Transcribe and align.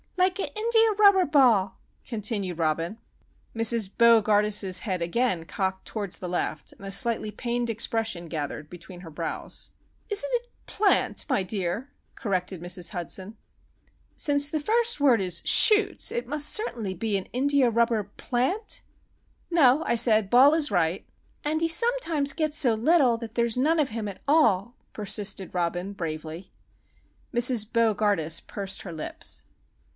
"—like 0.17 0.39
an 0.39 0.47
india 0.55 0.89
rubber 0.99 1.25
ball," 1.25 1.79
continued 2.05 2.57
Robin. 2.57 2.97
Mrs. 3.55 3.89
Bo 3.97 4.21
gardus's 4.21 4.79
head 4.79 4.99
again 5.01 5.45
cocked 5.45 5.85
towards 5.85 6.17
the 6.19 6.29
left, 6.29 6.73
and 6.73 6.85
a 6.85 6.91
slightly 6.91 7.29
pained 7.31 7.69
expression 7.69 8.27
gathered 8.27 8.69
between 8.69 9.01
her 9.01 9.09
brows. 9.11 9.69
"Isn't 10.09 10.29
it 10.33 10.49
plant, 10.65 11.25
my 11.29 11.43
dear?" 11.43 11.89
corrected 12.15 12.61
Mrs. 12.61 12.89
Hudson. 12.91 13.35
"Since 14.15 14.49
the 14.49 14.59
first 14.59 14.99
word 14.99 15.21
is 15.21 15.41
shoots 15.43 16.11
it 16.11 16.31
certainly 16.41 16.91
must 16.93 16.99
be 16.99 17.17
an 17.17 17.25
india 17.25 17.69
rubber 17.69 18.03
plant?" 18.03 18.81
"No," 19.51 19.83
I 19.85 19.95
said, 19.95 20.29
"ball 20.31 20.53
is 20.55 20.71
right." 20.71 21.05
"And 21.43 21.61
he 21.61 21.67
sometimes 21.67 22.33
gets 22.33 22.57
so 22.57 22.73
little 22.73 23.17
that 23.17 23.35
there's 23.35 23.57
none 23.57 23.79
of 23.79 23.89
him 23.89 24.07
at 24.07 24.21
all," 24.27 24.75
persisted 24.93 25.53
Robin, 25.53 25.93
bravely. 25.93 26.51
Mrs. 27.33 27.71
Bo 27.71 27.93
gardus 27.93 28.39
pursed 28.39 28.83
her 28.83 28.93
lips. 28.93 29.45